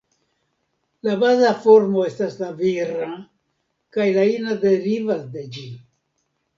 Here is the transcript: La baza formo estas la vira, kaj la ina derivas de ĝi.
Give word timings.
La 1.07 1.17
baza 1.23 1.51
formo 1.65 2.07
estas 2.13 2.39
la 2.41 2.51
vira, 2.63 3.13
kaj 3.99 4.11
la 4.19 4.27
ina 4.35 4.61
derivas 4.69 5.25
de 5.39 5.49
ĝi. 5.57 5.69